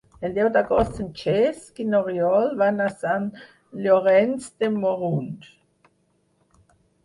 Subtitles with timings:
[0.27, 3.29] El deu d'agost en Cesc i n'Oriol van a Sant
[3.85, 5.55] Llorenç de Morunys.